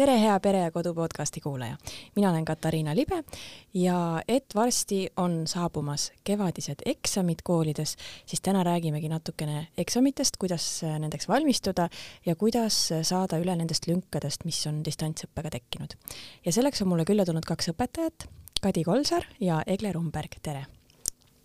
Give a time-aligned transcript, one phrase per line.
[0.00, 1.76] tere, hea Pere ja Kodu podcasti kuulaja.
[2.16, 3.24] mina olen Katariina Libe
[3.74, 11.28] ja et varsti on saabumas kevadised eksamid koolides, siis täna räägimegi natukene eksamitest, kuidas nendeks
[11.28, 11.88] valmistuda
[12.26, 15.92] ja kuidas saada üle nendest lünkadest, mis on distantsõppega tekkinud.
[16.44, 18.28] ja selleks on mulle külla tulnud kaks õpetajat,
[18.60, 20.64] Kadi Kolsar ja Egle Rumberg, tere!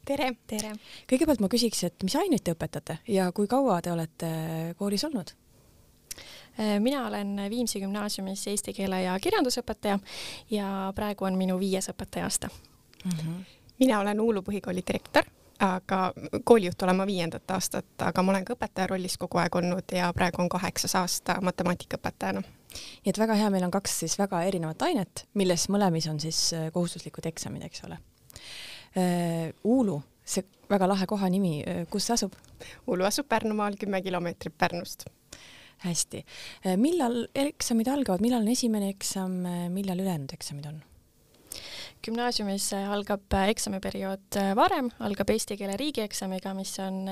[0.06, 0.32] tere!
[0.48, 0.78] tere!
[1.12, 4.32] kõigepealt ma küsiks, et mis aineid te õpetate ja kui kaua te olete
[4.80, 5.36] koolis olnud?
[6.60, 9.98] Äh, mina olen Viimsi gümnaasiumis eesti keele ja kirjandusõpetaja
[10.52, 13.12] ja praegu on minu viies õpetaja-aasta mm.
[13.12, 13.42] -hmm.
[13.80, 15.26] mina olen Uulu põhikooli direktor,
[15.60, 16.14] aga
[16.44, 20.14] koolijuht olen ma viiendat aastat, aga ma olen ka õpetaja rollis kogu aeg olnud ja
[20.14, 24.82] praegu on kaheksas aasta matemaatikaõpetajana nii et väga hea, meil on kaks siis väga erinevat
[24.82, 28.00] ainet, milles mõlemis on siis äh, kohustuslikud eksamid, eks ole.
[28.96, 32.34] Äh, Uulu, see väga lahe koha nimi, kus see asub?
[32.88, 35.06] Uulu asub Pärnumaal kümme kilomeetrit Pärnust
[35.84, 36.26] hästi,
[36.66, 40.84] äh, millal eksamid algavad, millal on esimene eksam, äh, millal ülejäänud eksamid on?
[42.06, 47.08] gümnaasiumis äh, algab eksamiperiood varem, algab eesti keele riigieksamiga, mis on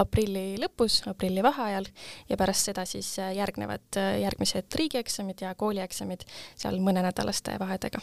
[0.00, 1.86] aprilli lõpus, aprilli vaheajal.
[2.28, 8.02] Ja pärast seda siis järgnevad järgmised riigieksamid ja koolieksamid seal mõnenädalaste vahedega.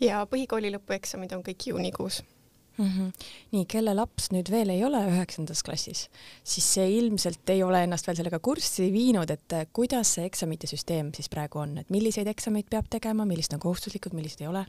[0.00, 2.24] ja põhikooli lõpueksamid on kõik juunikuus
[2.76, 2.84] mm.
[2.84, 3.12] -hmm.
[3.52, 6.08] nii, kelle laps nüüd veel ei ole üheksandas klassis,
[6.44, 10.66] siis see ilmselt ei ole ennast veel sellega kurssi viinud, et eh, kuidas see eksamite
[10.70, 14.66] süsteem siis praegu on, et milliseid eksameid peab tegema, millised on kohustuslikud, millised ei ole?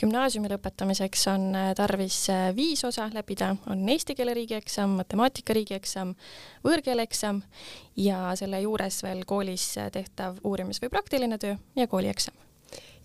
[0.00, 6.14] gümnaasiumi lõpetamiseks on eh, tarvis eh, viis osa läbida, on eesti keele riigieksam, matemaatika riigieksam,
[6.66, 7.42] võõrkeele eksam
[7.96, 12.34] ja selle juures veel koolis tehtav uurimis- või praktiline töö ja koolieksam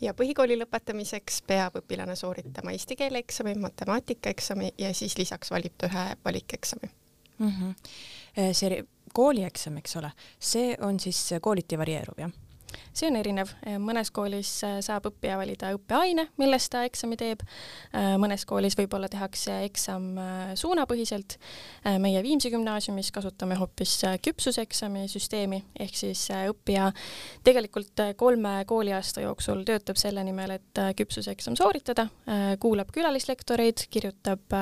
[0.02, 5.90] ja põhikooli lõpetamiseks peab õpilane sooritama eesti keele eksami, matemaatikaeksami ja siis lisaks valib ta
[5.92, 6.90] ühe valikeksami
[7.40, 7.50] mm.
[7.50, 8.54] -hmm.
[8.54, 12.32] see koolieksam, eks ole, see on siis kooliti varieeruv, jah?
[12.94, 17.44] See on erinev, mõnes koolis äh, saab õppija valida õppeaine, milles ta eksami teeb,
[17.94, 21.38] äh, mõnes koolis võib-olla tehakse eksam äh, suunapõhiselt.
[22.00, 23.94] meie Viimsi gümnaasiumis kasutame hoopis
[24.24, 26.90] küpsuseksami süsteemi, ehk siis õppija
[27.46, 32.08] tegelikult kolme kooliaasta jooksul töötab selle nimel, et küpsuseksam sooritada,
[32.60, 34.56] kuulab külalislektoreid, kirjutab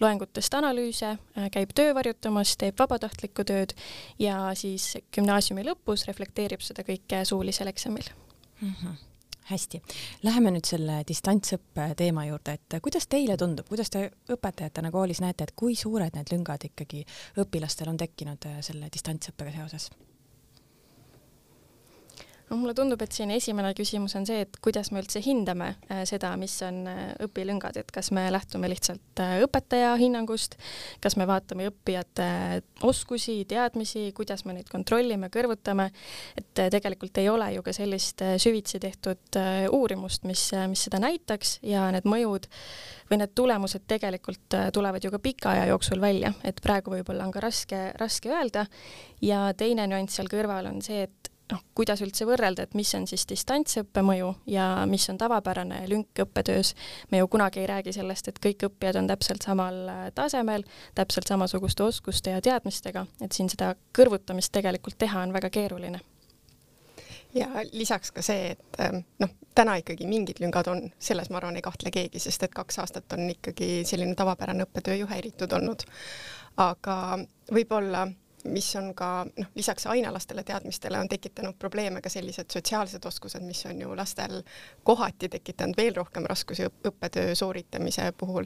[0.00, 1.14] loengutest analüüse,
[1.54, 3.74] käib töövarjutamas, teeb vabatahtlikku tööd
[4.20, 8.10] ja siis gümnaasiumi lõpus reflekteerib seda kõike suulisel eksamil
[8.60, 8.74] mm.
[8.74, 8.98] -hmm
[9.50, 9.80] hästi,
[10.22, 15.48] läheme nüüd selle distantsõppe teema juurde, et kuidas teile tundub, kuidas te õpetajatena koolis näete,
[15.48, 17.02] et kui suured need lüngad ikkagi
[17.42, 19.88] õpilastel on tekkinud äh, selle distantsõppega seoses?
[22.50, 26.02] No mulle tundub, et siin esimene küsimus on see, et kuidas me üldse hindame äh,
[26.08, 30.56] seda, mis on äh, õpilüngad, et kas me lähtume lihtsalt äh, õpetaja hinnangust,
[31.02, 32.26] kas me vaatame õppijate
[32.86, 35.90] oskusi, teadmisi, kuidas me neid kontrollime, kõrvutame,
[36.38, 39.38] et tegelikult ei ole ju ka sellist süvitsi tehtud
[39.70, 42.48] uurimust, mis, mis seda näitaks ja need mõjud
[43.10, 47.34] või need tulemused tegelikult tulevad ju ka pika aja jooksul välja, et praegu võib-olla on
[47.34, 48.66] ka raske, raske öelda.
[49.20, 51.19] Ja teine nüanss seal kõrval on see, et
[51.50, 56.22] noh, kuidas üldse võrrelda, et mis on siis distantsõppe mõju ja mis on tavapärane lünk
[56.24, 56.74] õppetöös.
[57.10, 61.26] me ju kunagi ei räägi sellest, et kõik õppijad on täpselt samal äh, tasemel, täpselt
[61.26, 66.00] samasuguste oskuste ja teadmistega, et siin seda kõrvutamist tegelikult teha on väga keeruline
[67.34, 71.58] ja lisaks ka see, et ähm, noh, täna ikkagi mingid lüngad on, selles ma arvan,
[71.58, 75.86] ei kahtle keegi, sest et kaks aastat on ikkagi selline tavapärane õppetöö ju häiritud olnud.
[76.60, 76.96] aga
[77.54, 78.08] võib-olla
[78.44, 83.66] mis on ka noh, lisaks ainealastele teadmistele on tekitanud probleeme ka sellised sotsiaalsed oskused, mis
[83.66, 84.42] on ju lastel
[84.82, 88.44] kohati tekitanud veel rohkem raskusi õppetöö sooritamise puhul.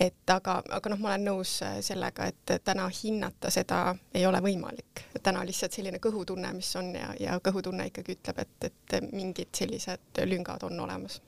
[0.00, 1.50] et aga, aga noh, ma olen nõus
[1.86, 7.12] sellega, et täna hinnata seda ei ole võimalik, täna lihtsalt selline kõhutunne, mis on ja,
[7.20, 11.20] ja kõhutunne ikkagi ütleb, et, et mingid sellised lüngad on olemas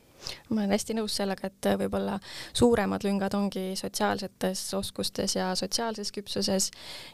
[0.51, 2.19] ma olen hästi nõus sellega, et võib-olla
[2.57, 6.71] suuremad lüngad ongi sotsiaalsetes oskustes ja sotsiaalses küpsuses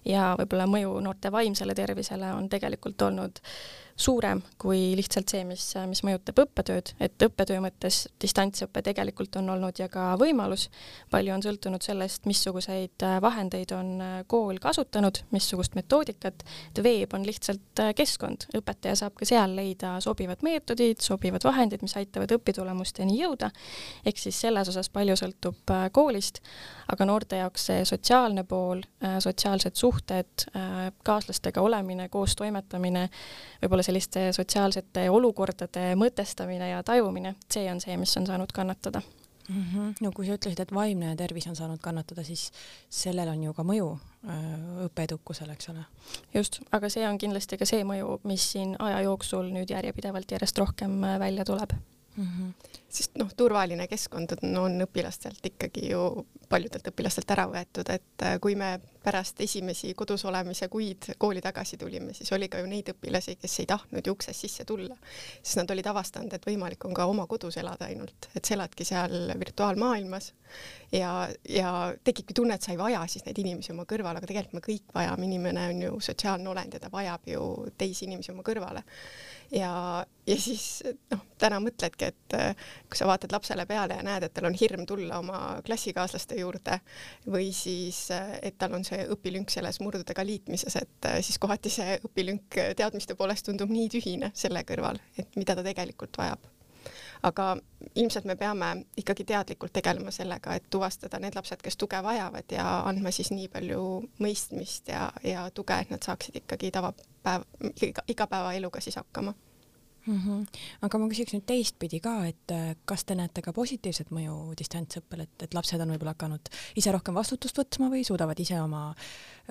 [0.09, 3.43] ja võib-olla mõju noorte vaimsele tervisele on tegelikult olnud
[3.97, 9.79] suurem kui lihtsalt see, mis, mis mõjutab õppetööd, et õppetöö mõttes distantsõpe tegelikult on olnud
[9.79, 10.69] ja ka võimalus.
[11.11, 17.83] palju on sõltunud sellest, missuguseid vahendeid on kool kasutanud, missugust metoodikat, et veeb on lihtsalt
[17.97, 23.51] keskkond, õpetaja saab ka seal leida sobivad meetodid, sobivad vahendid, mis aitavad õpitulemusteni jõuda.
[24.07, 26.41] ehk siis selles osas palju sõltub koolist,
[26.93, 28.83] aga noorte jaoks see sotsiaalne pool,
[29.19, 30.47] sotsiaalsed suhted,
[31.05, 33.09] kaaslastega olemine, koos toimetamine,
[33.63, 39.03] võib-olla võib-olla selliste sotsiaalsete olukordade mõtestamine ja tajumine, see on see, mis on saanud kannatada
[39.49, 39.65] mm.
[39.75, 39.95] -hmm.
[40.01, 42.53] no kui sa ütlesid, et vaimne tervis on saanud kannatada, siis
[42.89, 43.99] sellel on ju ka mõju
[44.29, 45.85] äh, õppeedukusele, eks ole?
[46.35, 50.59] just, aga see on kindlasti ka see mõju, mis siin aja jooksul nüüd järjepidevalt järjest
[50.59, 51.73] rohkem äh, välja tuleb
[52.17, 52.25] mm.
[52.25, 52.79] -hmm.
[52.89, 58.39] sest noh, turvaline keskkond on, on õpilastelt ikkagi ju paljudelt õpilastelt ära võetud, et äh,
[58.41, 62.93] kui me pärast esimesi kodus olemise kuid kooli tagasi tulime, siis oli ka ju neid
[62.93, 64.97] õpilasi, kes ei tahtnud ju uksest sisse tulla,
[65.43, 68.85] sest nad olid avastanud, et võimalik on ka oma kodus elada ainult, et sa eladki
[68.85, 70.33] seal virtuaalmaailmas
[70.93, 71.73] ja, ja
[72.05, 74.95] tekibki tunne, et sa ei vaja siis neid inimesi oma kõrvale, aga tegelikult me kõik
[74.95, 77.47] vajame, inimene on ju sotsiaalne olend ja ta vajab ju
[77.79, 78.85] teisi inimesi oma kõrvale
[79.53, 80.83] ja, ja siis
[81.13, 84.57] noh, täna mõtledki, et äh, kui sa vaatad lapsele peale ja näed, et tal on
[84.59, 86.79] hirm tulla oma klassikaaslaste juurde
[87.27, 91.73] või siis, äh, et tal on see õpilünk selles murdudega liitmises, et äh, siis kohati
[91.73, 96.52] see õpilünk teadmiste poolest tundub nii tühine selle kõrval, et mida ta tegelikult vajab
[97.23, 97.57] aga
[97.95, 102.67] ilmselt me peame ikkagi teadlikult tegelema sellega, et tuvastada need lapsed, kes tuge vajavad ja
[102.89, 103.85] andma siis nii palju
[104.23, 107.47] mõistmist ja, ja tuge, et nad saaksid ikkagi tavapäev,
[108.09, 109.35] igapäevaeluga siis hakkama
[110.07, 110.19] mm.
[110.19, 110.47] -hmm.
[110.83, 115.27] aga ma küsiks nüüd teistpidi ka, et äh, kas te näete ka positiivset mõju distantsõppel,
[115.27, 118.95] et, et lapsed on võib-olla hakanud ise rohkem vastutust võtma või suudavad ise oma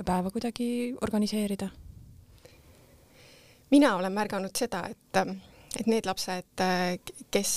[0.06, 1.70] päeva kuidagi organiseerida?
[3.72, 6.64] mina olen märganud seda, et et need lapsed,
[7.32, 7.54] kes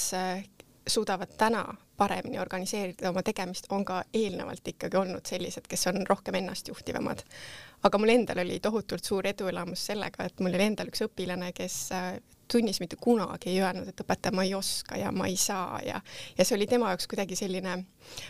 [0.87, 1.65] suudavad täna
[1.97, 7.23] paremini organiseerida oma tegemist, on ka eelnevalt ikkagi olnud sellised, kes on rohkem ennastjuhtivamad.
[7.85, 11.79] aga mul endal oli tohutult suur eduelamus sellega, et mul oli endal üks õpilane, kes
[12.53, 16.01] tunnis mitte kunagi ei öelnud, et õpetaja, ma ei oska ja ma ei saa ja,
[16.39, 17.77] ja see oli tema jaoks kuidagi selline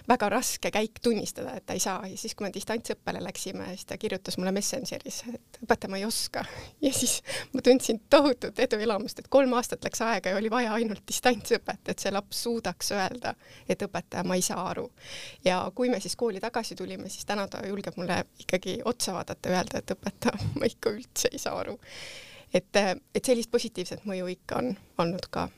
[0.08, 3.88] väga raske käik tunnistada, et ta ei saa ja siis, kui me distantsõppele läksime, siis
[3.90, 6.44] ta kirjutas mulle Messengeris, et õpetaja, ma ei oska.
[6.82, 7.20] ja siis
[7.52, 12.04] ma tundsin tohutut eduelamust, et kolm aastat läks aega ja oli vaja ainult distantsõpet, et
[12.04, 13.34] see laps suudaks öelda,
[13.68, 14.90] et õpetaja, ma ei saa aru.
[15.44, 19.50] ja kui me siis kooli tagasi tulime, siis täna ta julgeb mulle ikkagi otsa vaadata
[19.50, 21.78] ja öelda, et õpetaja, ma ikka üldse ei saa aru
[22.54, 22.80] et,
[23.14, 24.72] et sellist positiivset mõju ikka on
[25.02, 25.48] olnud ka.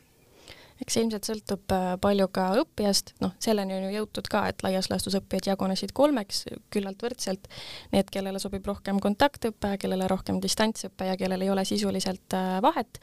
[0.76, 4.60] Eks see ilmselt sõltub äh, palju ka õppijast, noh, selleni on ju jõutud ka, et
[4.64, 7.48] laias laastus õppijad jagunesid kolmeks küllalt võrdselt.
[7.94, 13.00] Need, kellele sobib rohkem kontaktõpe, kellele rohkem distantsõpe ja kellel ei ole sisuliselt äh, vahet.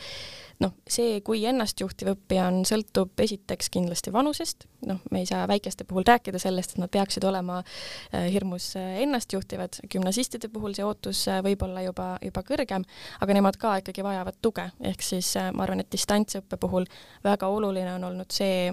[0.62, 5.85] Noh, see, kui ennastjuhtiv õppija on, sõltub esiteks kindlasti vanusest, noh, me ei saa väikeste
[5.88, 11.25] puhul rääkida sellest, et nad peaksid olema äh, hirmus äh, ennastjuhtivad, gümnasistide puhul see ootus
[11.31, 12.85] äh, võib olla juba, juba kõrgem,
[13.21, 16.88] aga nemad ka ikkagi vajavad tuge, ehk siis ma arvan, et distantsõppe puhul
[17.24, 18.71] väga oluline on olnud see,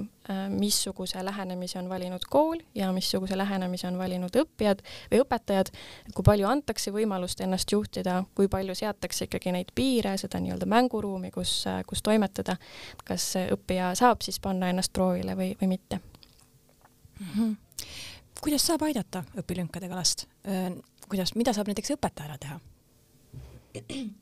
[0.48, 5.72] missuguse lähenemise on valinud kool ja missuguse lähenemise on valinud õppijad või õpetajad,
[6.08, 10.68] et kui palju antakse võimalust ennast juhtida, kui palju seatakse ikkagi neid piire, seda nii-öelda
[10.70, 12.56] mänguruumi, kus kus toimetada,
[13.04, 16.00] kas õppija saab siis panna ennast proovile või, või mitte
[17.20, 17.26] mm.
[17.36, 17.56] -hmm.
[18.40, 20.26] kuidas saab aidata õpilünkadega last?
[21.08, 22.60] kuidas, mida saab näiteks õpetaja ära teha?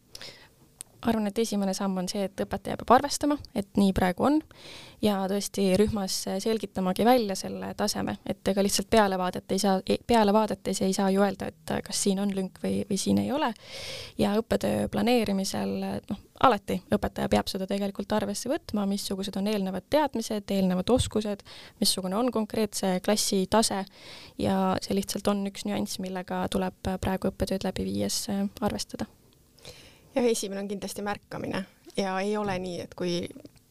[1.06, 4.38] arvan, et esimene samm on see, et õpetaja peab arvestama, et nii praegu on
[5.02, 10.82] ja tõesti rühmas selgitamagi välja selle taseme, et ega lihtsalt pealevaadet ei saa, peale vaadates
[10.82, 13.52] ei saa ju öelda, et kas siin on lünk või, või siin ei ole.
[14.18, 15.76] ja õppetöö planeerimisel,
[16.10, 21.44] noh, alati õpetaja peab seda tegelikult arvesse võtma, missugused on eelnevad teadmised, eelnevad oskused,
[21.80, 23.84] missugune on konkreetse klassi tase
[24.38, 28.26] ja see lihtsalt on üks nüanss, millega tuleb praegu õppetööd läbi viies
[28.60, 29.06] arvestada
[30.18, 31.64] jah, esimene on kindlasti märkamine
[31.96, 33.20] ja ei ole nii, et kui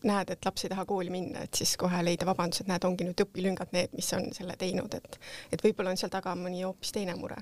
[0.08, 3.08] näed, et laps ei taha kooli minna, et siis kohe leida vabandus, et näed, ongi
[3.08, 5.20] nüüd õpilüngad need, mis on selle teinud, et
[5.52, 7.40] et võib-olla on seal taga mõni hoopis teine mure.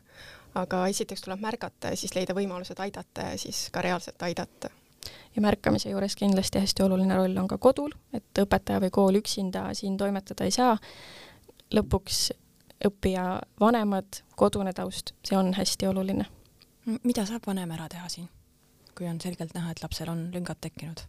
[0.56, 4.72] aga esiteks tuleb märgata ja siis leida võimalused aidata ja siis ka reaalselt aidata
[5.36, 9.68] ja märkamise juures kindlasti hästi oluline roll on ka kodul, et õpetaja või kool üksinda
[9.74, 10.78] siin toimetada ei saa.
[11.74, 12.32] lõpuks
[12.86, 16.26] õppija vanemad, kodune taust, see on hästi oluline.
[17.04, 18.30] mida saab vanem ära teha siin?
[18.98, 21.06] Kui on selgelt näha, et lapsel on lüngad tekkinud?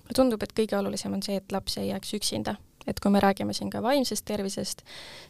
[0.00, 2.54] mulle tundub, et kõige olulisem on see, et laps ei jääks üksinda,
[2.86, 4.82] et kui me räägime siin ka vaimsest tervisest,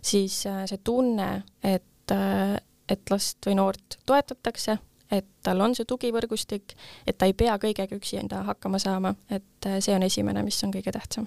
[0.03, 2.55] siis äh, see tunne, et, äh,
[2.89, 4.79] et last või noort toetatakse,
[5.11, 9.81] et tal on see tugivõrgustik, et ta ei pea kõigega üksinda hakkama saama, et äh,
[9.83, 11.27] see on esimene, mis on kõige tähtsam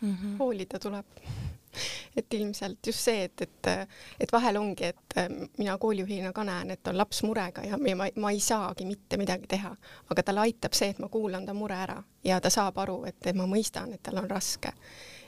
[0.00, 0.14] mm.
[0.14, 0.38] -hmm.
[0.38, 1.06] hoolida tuleb
[2.16, 3.70] et ilmselt just see, et, et,
[4.20, 7.96] et vahel ongi, et äh, mina koolijuhina ka näen, et on laps murega ja, ja
[7.96, 9.72] ma, ma ei saagi mitte midagi teha,
[10.10, 13.32] aga talle aitab see, et ma kuulan ta mure ära ja ta saab aru, et,
[13.34, 14.72] ma mõistan, et tal on raske.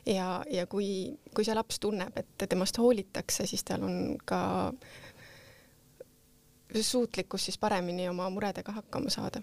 [0.07, 4.73] ja, ja kui, kui see laps tunneb, et temast hoolitakse, siis tal on ka
[6.75, 9.41] suutlikkus siis paremini oma muredega hakkama saada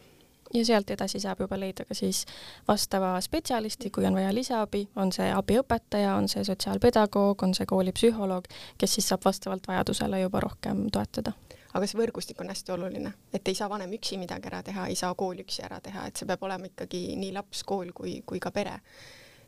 [0.53, 2.25] ja sealt edasi saab juba leida ka siis
[2.67, 8.49] vastava spetsialisti, kui on vaja lisaabi, on see abiõpetaja, on see sotsiaalpedagoog, on see koolipsühholoog,
[8.77, 11.33] kes siis saab vastavalt vajadusele juba rohkem toetada
[11.71, 14.97] aga see võrgustik on hästi oluline, et ei saa vanem üksi midagi ära teha, ei
[14.99, 18.41] saa kool üksi ära teha, et see peab olema ikkagi nii laps, kool kui, kui
[18.43, 18.79] ka pere.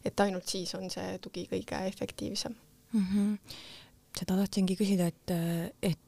[0.04, 2.56] et ainult siis on see tugi kõige efektiivsem
[2.94, 3.06] mm.
[3.12, 3.38] -hmm.
[4.20, 5.32] seda tahtsingi küsida, et,
[5.82, 6.00] et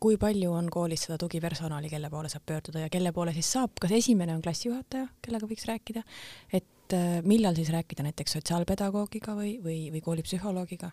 [0.00, 3.76] kui palju on koolis seda tugipersonali, kelle poole saab pöörduda ja kelle poole siis saab,
[3.80, 6.02] kas esimene on klassijuhataja, kellega võiks rääkida,
[6.52, 10.92] et äh, millal siis rääkida näiteks sotsiaalpedagoogiga või, või, või koolipsühholoogiga?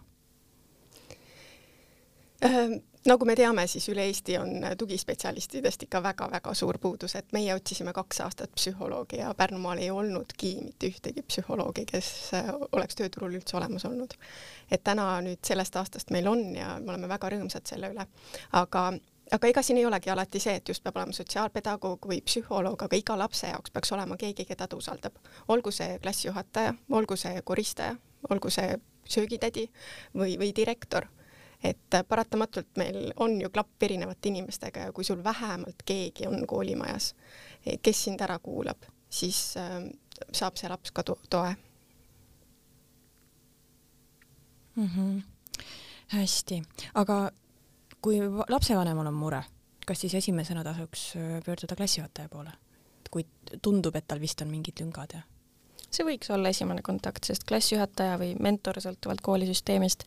[2.46, 7.54] Äh, nagu me teame, siis üle Eesti on tugispetsialistidest ikka väga-väga suur puudus, et meie
[7.56, 13.40] otsisime kaks aastat psühholoogi ja Pärnumaal ei olnudki mitte ühtegi psühholoogi, kes äh, oleks tööturul
[13.40, 14.14] üldse olemas olnud.
[14.72, 18.06] et täna nüüd sellest aastast meil on ja me oleme väga rõõmsad selle üle,
[18.52, 18.92] aga
[19.32, 23.00] aga ega siin ei olegi alati see, et just peab olema sotsiaalpedagoog või psühholoog, aga
[23.00, 25.16] iga lapse jaoks peaks olema keegi, keda ta usaldab.
[25.48, 27.96] olgu see klassijuhataja, olgu see koristaja,
[28.30, 28.78] olgu see
[29.08, 29.70] söögitädi
[30.16, 31.08] või, või direktor
[31.64, 37.14] et paratamatult meil on ju klapp erinevate inimestega ja kui sul vähemalt keegi on koolimajas,
[37.82, 39.84] kes sind ära kuulab, siis äh,
[40.34, 41.56] saab see laps ka to toe
[44.76, 44.88] mm.
[44.88, 45.22] -hmm.
[46.08, 46.62] hästi,
[46.94, 47.32] aga
[48.02, 49.44] kui lapsevanemal on mure,
[49.88, 52.52] kas siis esimesena tasuks äh, pöörduda klassijuhataja poole?
[53.12, 53.26] kui
[53.62, 55.22] tundub, et tal vist on mingid lüngad ja
[55.96, 60.06] see võiks olla esimene kontakt, sest klassijuhataja või mentor sõltuvalt koolisüsteemist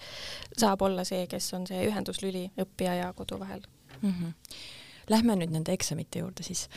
[0.57, 3.64] saab olla see, kes on see ühenduslüli õppija ja kodu vahel
[4.00, 4.11] mm.
[4.11, 4.33] -hmm.
[5.12, 6.69] Lähme nüüd nende eksamite juurde siis,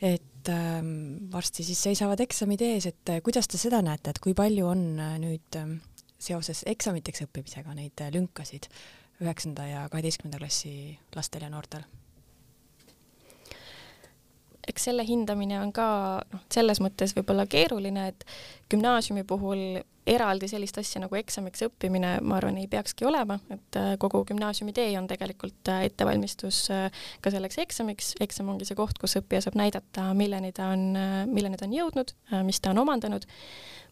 [0.00, 4.32] et ähm, varsti siis seisavad eksamid ees, et äh, kuidas te seda näete, et kui
[4.34, 5.74] palju on äh, nüüd ähm,
[6.18, 8.70] seoses eksamiteks õppimisega neid äh, lünkasid
[9.20, 11.84] üheksanda ja kaheteistkümnenda klassi lastel ja noortel?
[14.68, 15.86] Eks selle hindamine on ka
[16.32, 18.26] noh, selles mõttes võib-olla keeruline, et
[18.72, 23.94] gümnaasiumi puhul eraldi sellist asja nagu eksamiks õppimine, ma arvan, ei peakski olema, et äh,
[24.00, 28.12] kogu gümnaasiumi tee on tegelikult äh, ettevalmistus äh, ka selleks eksamiks.
[28.24, 30.92] eksam ongi see koht, kus õppija saab näidata, milleni ta on,
[31.30, 32.12] milleni ta on jõudnud,
[32.44, 33.24] mis ta on omandanud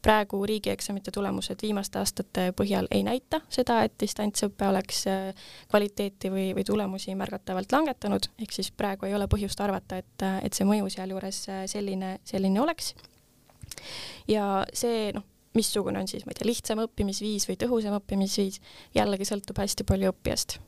[0.03, 5.05] praegu riigieksamite tulemused viimaste aastate põhjal ei näita seda, et distantsõpe oleks
[5.71, 10.59] kvaliteeti või, või tulemusi märgatavalt langetanud, ehk siis praegu ei ole põhjust arvata, et, et
[10.59, 12.95] see mõju sealjuures selline, selline oleks.
[14.29, 15.25] ja see noh,
[15.59, 18.61] missugune on siis, ma ei tea, lihtsam õppimisviis või tõhusam õppimisviis,
[18.97, 20.59] jällegi sõltub hästi palju õppijast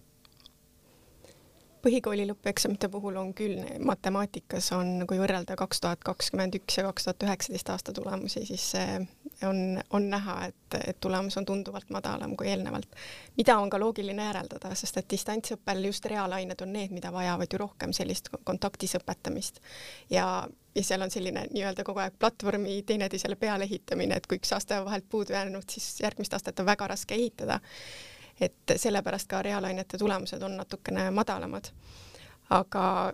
[1.85, 7.09] põhikooli lõpueksamite puhul on küll, matemaatikas on, kui võrrelda kaks tuhat kakskümmend üks ja kaks
[7.09, 8.99] tuhat üheksateist aasta tulemusi, siis see
[9.49, 9.61] on,
[9.97, 12.88] on näha, et, et tulemus on tunduvalt madalam kui eelnevalt.
[13.37, 17.61] mida on ka loogiline järeldada, sest et distantsõppel just reaalained on need, mida vajavad ju
[17.61, 19.61] rohkem sellist kontaktis õpetamist.
[20.11, 24.57] ja, ja seal on selline nii-öelda kogu aeg platvormi teineteisele peale ehitamine, et kui üks
[24.57, 27.61] aste on vahelt puudu jäänud, siis järgmist astet on väga raske ehitada
[28.41, 31.71] et sellepärast ka reaalainete tulemused on natukene madalamad.
[32.50, 33.12] aga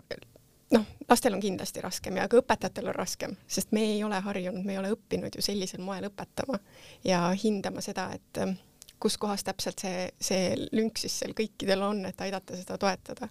[0.75, 4.65] noh, lastel on kindlasti raskem ja ka õpetajatel on raskem, sest me ei ole harjunud,
[4.65, 6.59] me ei ole õppinud ju sellisel moel õpetama
[7.05, 8.57] ja hindama seda, et ähm,
[9.01, 13.29] kus kohas täpselt see, see lünk siis seal kõikidel on, et aidata seda toetada.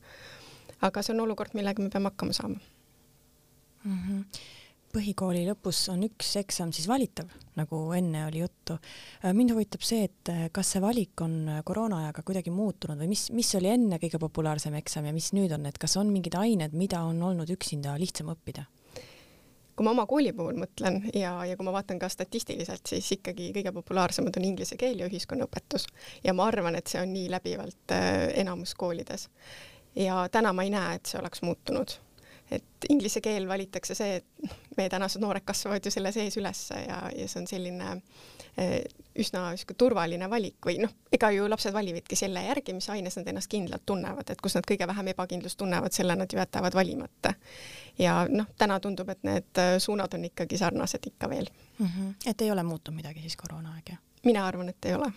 [0.81, 2.59] aga see on olukord, millega me peame hakkama saama
[3.83, 3.99] mm.
[4.07, 4.58] -hmm
[4.93, 7.29] põhikooli lõpus on üks eksam siis valitav,
[7.59, 8.77] nagu enne oli juttu.
[9.35, 13.27] Mind huvitab see, et äh, kas see valik on äh, koroonaajaga kuidagi muutunud või mis,
[13.35, 16.75] mis oli enne kõige populaarsem eksam ja mis nüüd on, et kas on mingid ained,
[16.77, 18.67] mida on olnud üksinda lihtsam õppida?
[19.79, 23.45] kui ma oma kooli puhul mõtlen ja, ja kui ma vaatan ka statistiliselt, siis ikkagi
[23.55, 25.85] kõige populaarsemad on inglise keel ja ühiskonnaõpetus
[26.25, 27.93] ja ma arvan, et see on nii läbivalt
[28.43, 29.29] enamus koolides.
[29.95, 31.95] ja täna ma ei näe, et see oleks muutunud
[32.51, 36.99] et inglise keel valitakse see, et meie tänased noored kasvavad ju selle sees üles ja,
[37.15, 37.89] ja see on selline
[38.57, 38.81] eh,
[39.19, 43.29] üsna niisugune turvaline valik või noh, ega ju lapsed valivadki selle järgi, mis aines nad
[43.29, 47.33] ennast kindlalt tunnevad, et kus nad kõige vähem ebakindlust tunnevad, selle nad ju jätavad valimata.
[47.99, 51.85] ja noh, täna tundub, et need suunad on ikkagi sarnased ikka veel mm.
[51.87, 52.13] -hmm.
[52.25, 53.99] et ei ole muutunud midagi siis koroonaaeg, jah?
[54.25, 55.11] mina arvan, et ei ole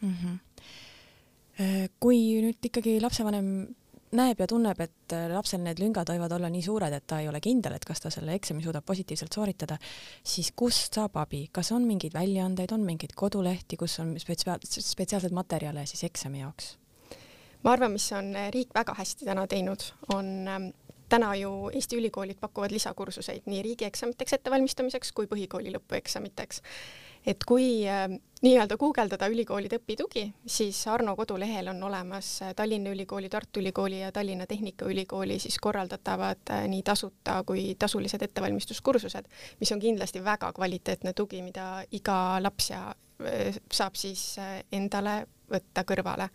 [0.00, 0.14] mm.
[0.22, 1.88] -hmm.
[2.00, 3.66] kui nüüd ikkagi lapsevanem
[4.16, 7.28] näeb ja tunneb, et äh, lapsel need lüngad võivad olla nii suured, et ta ei
[7.30, 9.78] ole kindel, et kas ta selle eksami suudab positiivselt sooritada,
[10.22, 15.34] siis kust saab abi, kas on mingeid väljaandeid, on mingeid kodulehti, kus on spetsia-, spetsiaalseid
[15.36, 16.74] materjale siis eksami jaoks?
[17.64, 20.70] ma arvan, mis on äh, riik väga hästi täna teinud, on ähm,
[21.08, 26.60] täna ju Eesti ülikoolid pakuvad lisakursuseid nii riigieksamiteks ettevalmistamiseks kui põhikooli lõpueksamiteks
[27.26, 28.08] et kui äh,
[28.44, 34.12] nii-öelda guugeldada ülikoolide õpitugi, siis Arno kodulehel on olemas äh, Tallinna Ülikooli, Tartu Ülikooli ja
[34.12, 41.12] Tallinna Tehnikaülikooli siis korraldatavad äh, nii tasuta kui tasulised ettevalmistuskursused, mis on kindlasti väga kvaliteetne
[41.12, 42.84] tugi, mida iga laps ja
[43.72, 44.34] saab siis
[44.74, 46.26] endale võtta kõrvale.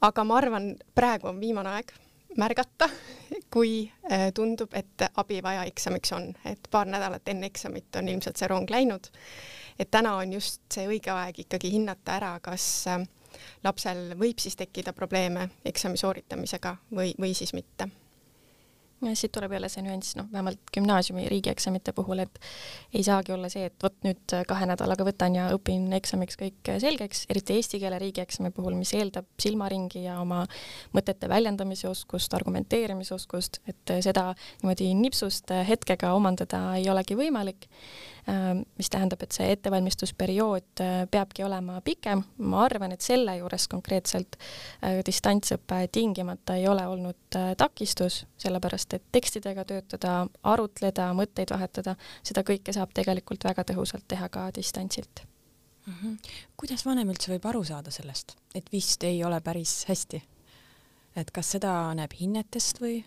[0.00, 1.94] aga ma arvan, praegu on viimane aeg
[2.36, 2.88] märgata,
[3.54, 3.86] kui
[4.34, 9.08] tundub, et abivaja eksamiks on, et paar nädalat enne eksamit on ilmselt see rong läinud
[9.78, 13.02] et täna on just see õige aeg ikkagi hinnata ära, kas äh,
[13.64, 17.88] lapsel võib siis tekkida probleeme eksami sooritamisega või, või siis mitte
[19.02, 22.38] ja siit tuleb jälle see nüanss, noh, vähemalt gümnaasiumi riigieksamite puhul, et
[22.94, 27.24] ei saagi olla see, et vot nüüd kahe nädalaga võtan ja õpin eksamiks kõik selgeks,
[27.32, 30.44] eriti eesti keele riigieksami puhul, mis eeldab silmaringi ja oma
[30.94, 34.30] mõtete väljendamise oskust, argumenteerimise oskust, et seda
[34.62, 37.68] niimoodi nipsust hetkega omandada ei olegi võimalik.
[38.28, 43.64] Äh, mis tähendab, et see ettevalmistusperiood äh, peabki olema pikem, ma arvan, et selle juures
[43.72, 51.96] konkreetselt äh, distantsõpe tingimata ei ole olnud takistus, sellepärast et tekstidega töötada, arutleda, mõtteid vahetada,
[52.22, 55.24] seda kõike saab tegelikult väga tõhusalt teha ka distantsilt
[55.86, 55.94] mm.
[55.94, 56.18] -hmm.
[56.56, 60.22] kuidas vanem üldse võib aru saada sellest, et vist ei ole päris hästi?
[61.16, 63.04] et kas seda näeb hinnetest või?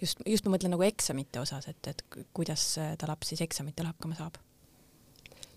[0.00, 2.02] just, just ma mõtlen nagu eksamite osas, et, et
[2.34, 4.40] kuidas ta laps siis eksamitel hakkama saab?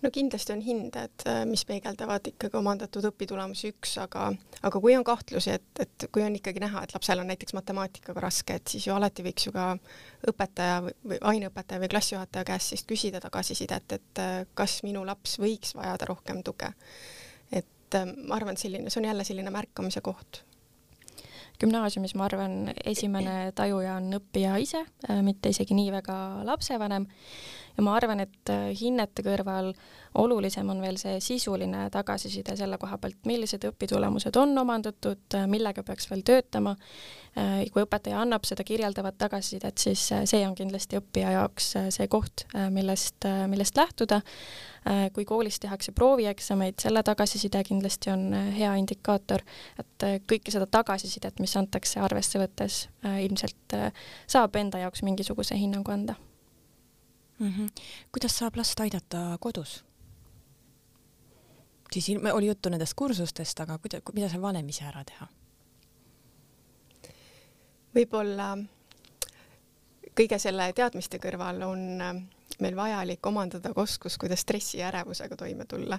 [0.06, 4.28] No kindlasti on hinded, mis peegeldavad ikkagi omandatud õpitulemusi üks, aga,
[4.62, 8.24] aga kui on kahtlusi, et, et kui on ikkagi näha, et lapsel on näiteks matemaatikaga
[8.28, 9.68] raske, et siis ju alati võiks ju ka
[10.30, 14.24] õpetaja või, või aineõpetaja või klassijuhataja käest siis küsida tagasisidet, et
[14.58, 16.72] kas minu laps võiks vajada rohkem tuge.
[17.50, 17.96] et
[18.26, 20.42] ma arvan, et selline, see on jälle selline märkamise koht
[21.60, 26.16] gümnaasiumis ma arvan, esimene tajuja on õppija ise, äh, mitte isegi nii väga
[26.48, 27.08] lapsevanem.
[27.76, 29.72] Ja ma arvan, et äh, hinnete kõrval
[30.16, 35.84] olulisem on veel see sisuline tagasiside selle koha pealt, millised õpitulemused on omandatud, äh, millega
[35.86, 36.76] peaks veel töötama.
[37.36, 43.26] kui õpetaja annab seda kirjeldavat tagasisidet, siis see on kindlasti õppija jaoks see koht, millest,
[43.52, 44.22] millest lähtuda
[44.86, 49.42] Äh, kui koolis tehakse proovieksameid, selle tagasiside kindlasti on äh, hea indikaator,
[49.82, 53.74] et äh, kõike seda tagasisidet, mis antakse arvesse võttes, ilmselt
[54.30, 56.14] saab enda jaoks mingisuguse hinnangu anda
[57.38, 57.52] mm.
[57.52, 57.68] -hmm.
[58.12, 59.84] kuidas saab last aidata kodus?
[61.92, 65.28] siis oli juttu nendest kursustest, aga kuida-, mida saab vanem ise ära teha?
[67.94, 68.56] võib-olla
[70.16, 71.80] kõige selle teadmiste kõrval on
[72.60, 75.98] meil vajalik omandada oskus, kuidas stressi ja ärevusega toime tulla.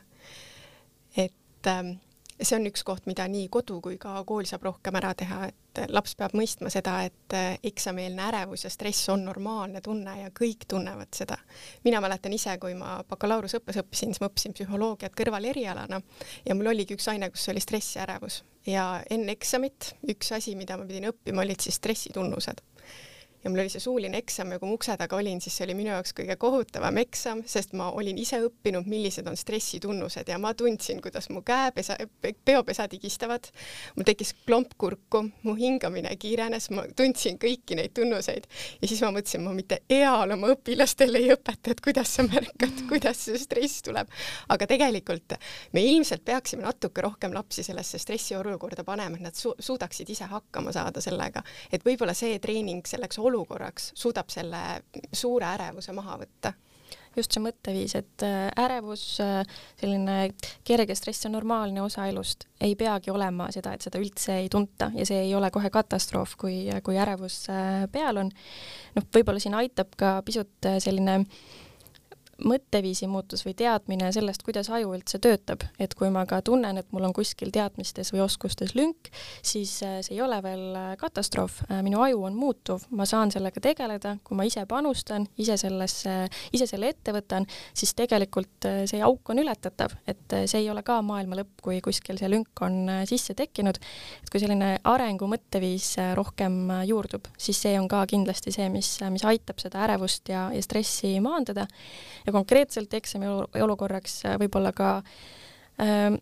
[1.18, 1.98] et ähm,
[2.42, 5.82] see on üks koht, mida nii kodu kui ka kool saab rohkem ära teha, et
[5.94, 10.68] laps peab mõistma seda, et äh, eksamieelne ärevus ja stress on normaalne tunne ja kõik
[10.70, 11.38] tunnevad seda.
[11.84, 16.02] mina mäletan ise, kui ma bakalaureuseõppes õppisin, siis ma õppisin psühholoogiat kõrvalerialana
[16.46, 20.56] ja mul oligi üks aine, kus oli stress ja ärevus ja enne eksamit üks asi,
[20.60, 22.62] mida ma pidin õppima, olid siis stressitunnused
[23.44, 25.76] ja mul oli see suuline eksam ja kui ma ukse taga olin, siis see oli
[25.78, 30.54] minu jaoks kõige kohutavam eksam, sest ma olin ise õppinud, millised on stressitunnused ja ma
[30.58, 33.48] tundsin, kuidas mu käepesa, peopesad higistavad,
[33.96, 38.50] mul tekkis klomp kurku, mu hingamine kiirenes, ma tundsin kõiki neid tunnuseid
[38.82, 42.84] ja siis ma mõtlesin, ma mitte eal oma õpilastele ei õpeta, et kuidas sa märkad,
[42.90, 44.12] kuidas see stress tuleb.
[44.50, 45.38] aga tegelikult
[45.74, 50.74] me ilmselt peaksime natuke rohkem lapsi sellesse stressiolukorda panema, et nad su suudaksid ise hakkama
[50.76, 54.64] saada sellega, et võib-olla see treening selleks olukorraks olukorraks suudab selle
[55.14, 56.54] suure ärevuse maha võtta
[57.18, 59.42] just see mõtteviis, et äh, ärevus, äh,
[59.80, 60.18] selline
[60.68, 64.92] kerge stress on normaalne osa elust, ei peagi olema seda, et seda üldse ei tunta
[64.96, 68.34] ja see ei ole kohe katastroof, kui, kui ärevus äh, peal on.
[68.98, 71.67] noh, võib-olla siin aitab ka pisut selline äh,
[72.46, 76.92] mõtteviisi muutus või teadmine sellest, kuidas aju üldse töötab, et kui ma ka tunnen, et
[76.94, 79.10] mul on kuskil teadmistes või oskustes lünk,
[79.46, 83.34] siis äh, see ei ole veel äh, katastroof, äh, minu aju on muutuv, ma saan
[83.34, 86.16] sellega tegeleda, kui ma ise panustan, ise sellesse,
[86.54, 87.48] ise selle ette võtan,
[87.78, 92.20] siis tegelikult see auk on ületatav, et see ei ole ka maailma lõpp, kui kuskil
[92.22, 93.80] see lünk on sisse tekkinud.
[94.22, 99.26] et kui selline arengu mõtteviis rohkem juurdub, siis see on ka kindlasti see, mis, mis
[99.26, 101.68] aitab seda ärevust ja, ja stressi maandada
[102.28, 103.30] ja konkreetselt eksami
[103.64, 104.98] olukorraks äh, võib-olla ka
[105.82, 106.18] äh,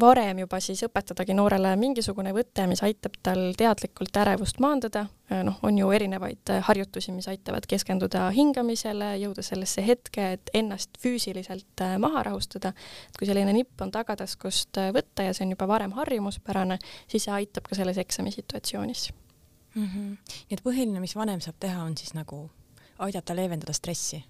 [0.00, 5.58] varem juba siis õpetadagi noorele mingisugune võte, mis aitab tal teadlikult ärevust maandada, äh, noh,
[5.66, 11.84] on ju erinevaid äh, harjutusi, mis aitavad keskenduda hingamisele, jõuda sellesse hetke, et ennast füüsiliselt
[12.02, 12.74] maha rahustada,
[13.10, 16.78] et kui selline nipp on tagataskust võtta ja see on juba varem harjumuspärane,
[17.10, 19.10] siis see aitab ka selles eksamisituatsioonis
[19.74, 19.86] mm.
[19.86, 20.34] -hmm.
[20.48, 22.48] nii et põhiline, mis vanem saab teha, on siis nagu
[22.98, 24.24] aidata leevendada stressi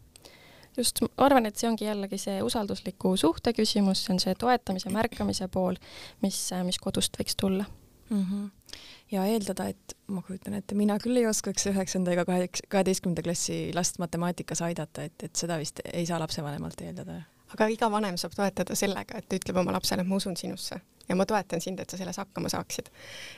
[0.77, 4.93] just, ma arvan, et see ongi jällegi see usaldusliku suhte küsimus, see on see toetamise,
[4.95, 5.79] märkamise pool,
[6.25, 7.67] mis, mis kodust võiks tulla
[8.11, 8.23] mm.
[8.23, 8.77] -hmm.
[9.13, 12.25] ja eeldada, et ma kujutan ette, mina küll ei oskaks üheksanda ega
[12.69, 17.23] kaheteistkümnenda klassi last matemaatikas aidata, et, et seda vist ei saa lapsevanemalt eeldada.
[17.55, 21.17] aga iga vanem saab toetada sellega, et ütleb oma lapsele, et ma usun sinusse ja
[21.17, 22.91] ma toetan sind, et sa selles hakkama saaksid.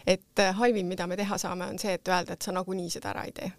[0.07, 3.15] et äh, halvim, mida me teha saame, on see, et öelda, et sa nagunii seda
[3.17, 3.53] ära ei tee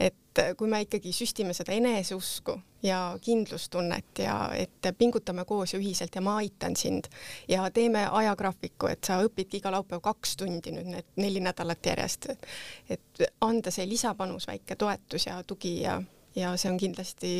[0.00, 6.14] et kui me ikkagi süstime seda eneseusku ja kindlustunnet ja et pingutame koos ja ühiselt
[6.14, 7.08] ja ma aitan sind
[7.48, 12.28] ja teeme ajagraafiku, et sa õpidki iga laupäev kaks tundi nüüd need neli nädalat järjest,
[12.90, 15.98] et anda see lisapanus, väike toetus ja tugi ja,
[16.36, 17.32] ja see on kindlasti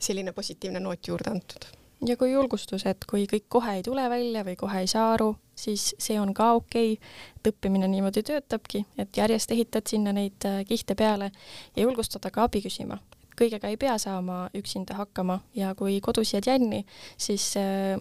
[0.00, 1.68] selline positiivne noot juurde antud.
[2.06, 5.34] Ja kui julgustus, et kui kõik kohe ei tule välja või kohe ei saa aru,
[5.60, 7.10] siis see on ka okei okay..
[7.36, 11.30] et õppimine niimoodi töötabki, et järjest ehitad sinna neid äh, kihte peale
[11.76, 12.98] ja julgustada ka abi küsima.
[13.40, 16.84] kõigega ei pea saama üksinda hakkama ja kui kodus jääd jänni,
[17.16, 17.96] siis äh,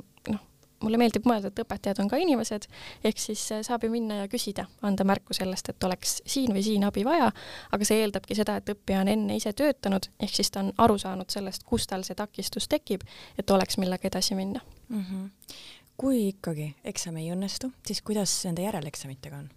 [0.84, 2.68] mulle meeldib mõelda, et õpetajad on ka inimesed,
[3.06, 6.64] ehk siis äh, saab ju minna ja küsida, anda märku sellest, et oleks siin või
[6.66, 7.32] siin abi vaja,
[7.76, 10.98] aga see eeldabki seda, et õppija on enne ise töötanud, ehk siis ta on aru
[11.02, 13.04] saanud sellest, kus tal see takistus tekib,
[13.38, 15.04] et oleks millega edasi minna mm.
[15.04, 15.30] -hmm.
[16.00, 19.50] Kui ikkagi eksam ei õnnestu, siis kuidas nende järeleksamitega on?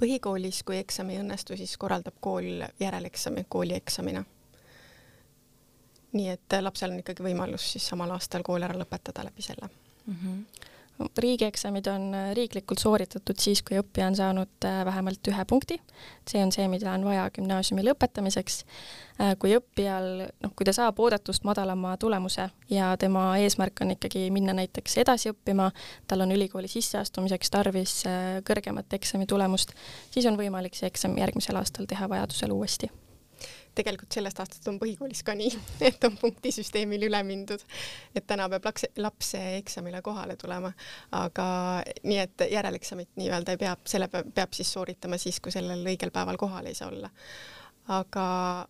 [0.00, 4.24] põhikoolis, kui eksam ei õnnestu, siis korraldab kool järeleksami koolieksamina
[6.12, 10.16] nii et lapsel on ikkagi võimalus siis samal aastal kool ära lõpetada läbi selle mm.
[10.16, 10.68] -hmm
[11.18, 15.80] riigieksamid on äh, riiklikult sooritatud siis, kui õppija on saanud äh, vähemalt ühe punkti.
[16.28, 18.60] see on see, mida on vaja gümnaasiumi lõpetamiseks.
[19.20, 24.28] Äh, kui õppijal, noh, kui ta saab oodatust madalama tulemuse ja tema eesmärk on ikkagi
[24.30, 25.70] minna näiteks edasi õppima,
[26.08, 28.00] tal on ülikooli sisseastumiseks tarvis
[28.46, 29.76] kõrgemat eksami tulemust,
[30.10, 32.90] siis on võimalik see eksam järgmisel aastal teha vajadusel uuesti
[33.74, 35.50] tegelikult sellest aastast on põhikoolis ka nii,
[35.88, 37.62] et on punktisüsteemile üle mindud,
[38.14, 40.72] et täna peab laps, laps eksamile kohale tulema,
[41.16, 41.46] aga
[42.02, 46.12] nii et järeleksamit nii-öelda ei pea, selle peab, peab siis sooritama siis, kui sellel õigel
[46.14, 47.10] päeval kohal ei saa olla.
[47.90, 48.24] aga,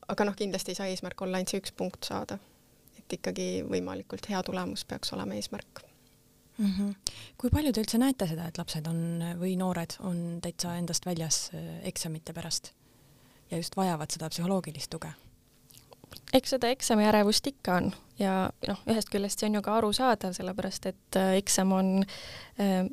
[0.08, 2.38] aga noh, kindlasti ei saa eesmärk olla ainult see üks punkt saada,
[2.98, 5.84] et ikkagi võimalikult hea tulemus peaks olema eesmärk
[6.60, 6.74] mm.
[6.78, 7.12] -hmm.
[7.38, 9.00] kui palju te üldse näete seda, et lapsed on
[9.40, 12.72] või noored on täitsa endast väljas äh, eksamite pärast?
[13.50, 15.12] Ja just vajavad seda psühholoogilist tuge?
[16.34, 18.34] eks seda eksamiärevust ikka on ja
[18.68, 21.92] noh, ühest küljest see on ju ka arusaadav, sellepärast et äh, eksam on
[22.60, 22.88] äh,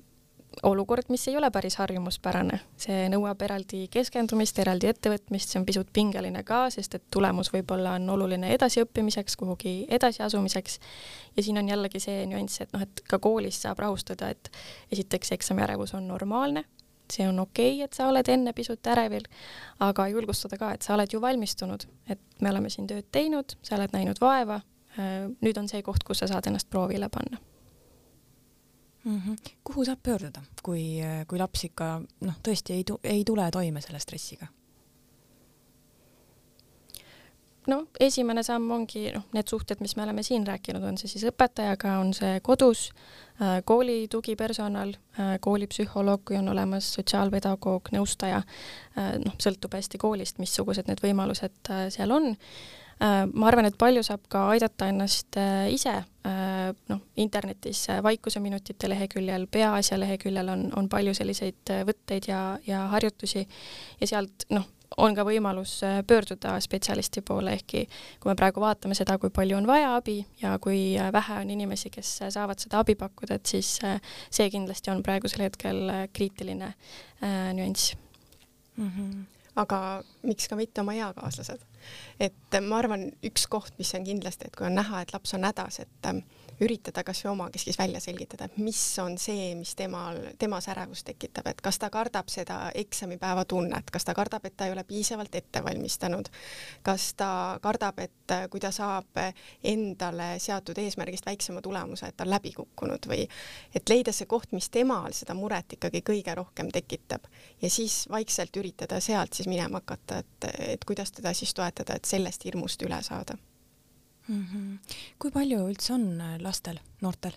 [0.64, 5.92] olukord, mis ei ole päris harjumuspärane, see nõuab eraldi keskendumist, eraldi ettevõtmist, see on pisut
[5.94, 10.80] pingeline ka, sest et tulemus võib-olla on oluline edasiõppimiseks, kuhugi edasiasumiseks.
[11.38, 14.52] ja siin on jällegi see nüanss, et noh, et ka koolis saab rahustada, et
[14.92, 16.66] esiteks eksamiärevus on normaalne,
[17.14, 19.28] see on okei okay,, et sa oled enne pisut ärevil,
[19.80, 23.76] aga julgustada ka, et sa oled ju valmistunud, et me oleme siin tööd teinud, sa
[23.80, 24.62] oled näinud vaeva,
[24.98, 27.38] äh, nüüd on see koht, kus sa saad ennast proovile panna
[29.08, 29.22] mm.
[29.22, 29.36] -hmm.
[29.64, 34.48] kuhu saab pöörduda, kui, kui laps ikka noh, tõesti ei, ei tule toime selle stressiga?
[37.68, 41.28] No esimene samm ongi noh, need suhted, mis me oleme siin rääkinud, on see siis
[41.30, 42.88] õpetajaga, on see kodus,
[43.42, 48.42] äh, kooli tugipersonal, äh, koolipsühholoog, kui on olemas sotsiaalpedagoog, nõustaja,
[48.98, 52.36] äh, noh, sõltub hästi koolist, missugused need võimalused seal on.
[52.98, 55.38] ma arvan, et palju saab ka aidata ennast
[55.70, 55.92] ise,
[56.90, 63.44] noh, internetis Vaikuseminutite leheküljel, Peaasja leheküljel on, on palju selliseid võtteid ja, ja harjutusi
[64.02, 64.66] ja sealt noh,
[64.98, 67.84] on ka võimalus äh, pöörduda spetsialisti poole, ehkki
[68.22, 71.52] kui me praegu vaatame seda, kui palju on vaja abi ja kui äh, vähe on
[71.54, 75.82] inimesi, kes äh, saavad seda abi pakkuda, et siis see kindlasti on praegusel hetkel
[76.14, 76.74] kriitiline
[77.22, 77.96] nüanss
[78.78, 78.92] mm.
[78.92, 79.26] -hmm
[79.58, 81.64] aga miks ka mitte oma eakaaslased.
[82.20, 85.44] et ma arvan, üks koht, mis on kindlasti, et kui on näha, et laps on
[85.44, 86.10] hädas, et
[86.64, 91.62] üritada kasvõi omakeskis välja selgitada, et mis on see, mis temal, temas ärevust tekitab, et
[91.62, 95.64] kas ta kardab seda eksamipäeva tunnet, kas ta kardab, et ta ei ole piisavalt ette
[95.64, 96.30] valmistanud,
[96.86, 99.22] kas ta kardab, et kui ta saab
[99.64, 103.28] endale seatud eesmärgist väiksema tulemuse, et ta on läbi kukkunud või
[103.76, 107.28] et leida see koht, mis temal seda muret ikkagi kõige rohkem tekitab.
[107.62, 112.10] Ja siis vaikselt üritada sealt siis minema hakata, et, et kuidas teda siis toetada, et
[112.10, 113.38] sellest hirmust üle saada
[114.28, 114.46] mm.
[114.46, 114.96] -hmm.
[115.20, 117.36] kui palju üldse on äh, lastel, noortel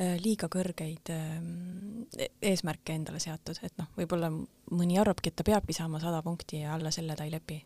[0.00, 5.46] äh, liiga kõrgeid ähm, e-, eesmärke endale seatud, et noh, võib-olla mõni arvabki, et ta
[5.46, 7.62] peabki saama sada punkti ja alla selle ta ei lepi.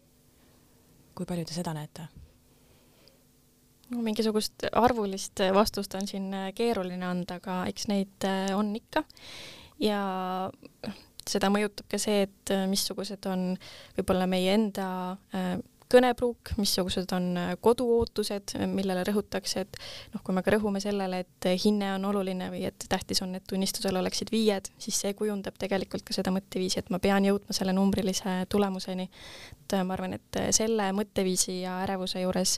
[1.14, 2.08] kui palju te seda näete?
[3.90, 9.04] no mingisugust arvulist vastust on siin äh, keeruline anda, aga eks neid on ikka
[9.80, 10.50] ja
[11.26, 13.56] seda mõjutab ka see, et missugused on
[13.96, 14.86] võib-olla meie enda
[15.92, 17.28] kõnepruuk, missugused on
[17.62, 19.78] koduootused, millele rõhutakse, et
[20.14, 23.46] noh, kui me ka rõhume sellele, et hinne on oluline või et tähtis on, et
[23.48, 27.74] tunnistusel oleksid viied, siis see kujundab tegelikult ka seda mõtteviisi, et ma pean jõudma selle
[27.76, 29.08] numbrilise tulemuseni.
[29.56, 32.56] et ma arvan, et selle mõtteviisi ja ärevuse juures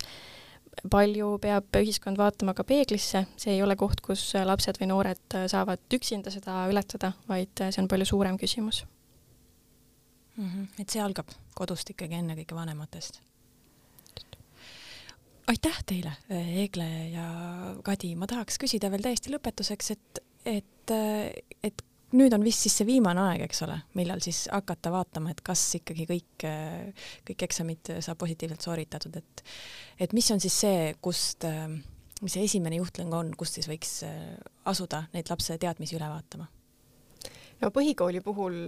[0.91, 5.83] palju peab ühiskond vaatama ka peeglisse, see ei ole koht, kus lapsed või noored saavad
[5.93, 8.85] üksinda seda ületada, vaid see on palju suurem küsimus
[10.39, 10.51] mm.
[10.51, 10.83] -hmm.
[10.83, 13.21] et see algab kodust ikkagi ennekõike vanematest.
[15.49, 17.27] aitäh teile, Eegle ja
[17.85, 20.93] Kadi, ma tahaks küsida veel täiesti lõpetuseks, et, et,
[21.65, 25.41] et nüüd on vist siis see viimane aeg, eks ole, millal siis hakata vaatama, et
[25.45, 26.47] kas ikkagi kõik,
[27.31, 29.43] kõik eksamid saab positiivselt sooritatud, et
[29.99, 31.49] et mis on siis see, kust,
[32.21, 34.03] mis see esimene juhtlõng on, kust siis võiks
[34.69, 36.49] asuda neid lapse teadmisi üle vaatama?
[37.63, 38.61] No põhikooli puhul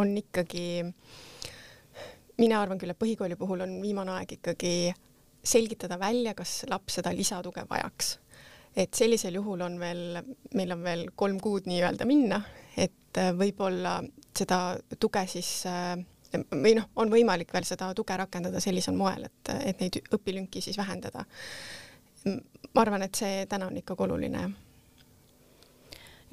[0.00, 0.66] on ikkagi,
[2.40, 4.92] mina arvan küll, et põhikooli puhul on viimane aeg ikkagi
[5.42, 8.16] selgitada välja, kas laps seda lisatuge vajaks
[8.76, 10.22] et sellisel juhul on veel,
[10.56, 12.40] meil on veel kolm kuud nii-öelda minna,
[12.76, 13.98] et äh, võib-olla
[14.36, 15.96] seda tuge siis äh,
[16.32, 20.78] või noh, on võimalik veel seda tuge rakendada sellisel moel, et, et neid õpilünki siis
[20.80, 21.26] vähendada.
[22.24, 24.46] ma arvan, et see täna on ikkagi oluline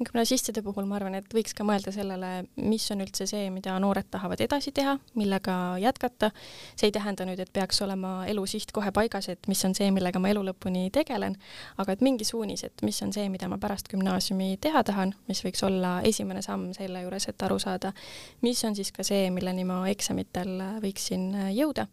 [0.06, 4.08] gümnasistide puhul ma arvan, et võiks ka mõelda sellele, mis on üldse see, mida noored
[4.10, 6.30] tahavad edasi teha, millega jätkata.
[6.76, 10.18] see ei tähenda nüüd, et peaks olema elusiht kohe paigas, et mis on see, millega
[10.22, 11.36] ma elu lõpuni tegelen,
[11.78, 15.44] aga et mingi suunis, et mis on see, mida ma pärast gümnaasiumi teha tahan, mis
[15.44, 17.92] võiks olla esimene samm selle juures, et aru saada,
[18.42, 21.86] mis on siis ka see, milleni ma eksamitel võiksin jõuda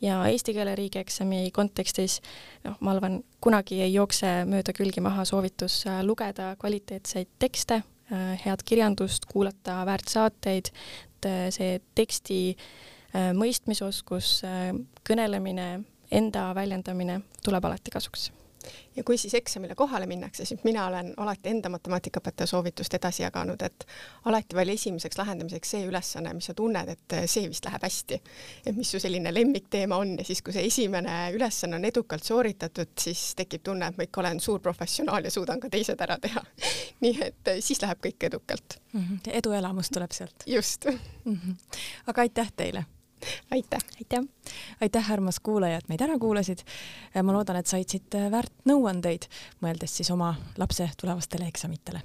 [0.00, 2.18] ja eesti keele riigieksami kontekstis
[2.64, 7.82] noh, ma arvan, kunagi ei jookse mööda külgi maha soovitus äh, lugeda kvaliteetseid tekste,
[8.12, 12.40] äh, head kirjandust, kuulata väärt saateid, et äh, see teksti
[13.10, 14.44] mõistmisoskus,
[15.02, 15.64] kõnelemine,
[16.14, 18.28] enda väljendamine tuleb alati kasuks
[18.96, 23.62] ja kui siis eksamile kohale minnakse, siis mina olen alati enda matemaatikaõpetaja soovitust edasi jaganud,
[23.62, 23.86] et
[24.24, 28.20] alati vali esimeseks lahendamiseks see ülesanne, mis sa tunned, et see vist läheb hästi.
[28.66, 32.92] et mis su selline lemmikteema on ja siis, kui see esimene ülesanne on edukalt sooritatud,
[32.98, 36.44] siis tekib tunne, et ma ikka olen suur professionaal ja suudan ka teised ära teha.
[37.04, 39.00] nii et siis läheb kõik edukalt mm.
[39.00, 39.36] -hmm.
[39.40, 40.46] eduelamus tuleb sealt.
[40.46, 40.98] just mm.
[41.34, 41.54] -hmm.
[42.06, 42.84] aga aitäh teile
[43.50, 43.84] aitäh!
[43.96, 44.26] aitäh!
[44.80, 46.64] aitäh, armas kuulaja, et meid ära kuulasid.
[47.22, 49.28] ma loodan, et said siit väärt nõuandeid,
[49.64, 52.02] mõeldes siis oma lapse tulevastele eksamitele.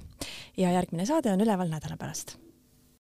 [0.56, 2.36] ja järgmine saade on üleval nädala pärast